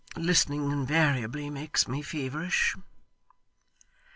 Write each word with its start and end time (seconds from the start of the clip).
Listening, 0.17 0.71
invariably 0.71 1.51
makes 1.51 1.87
me 1.87 2.01
feverish. 2.01 2.75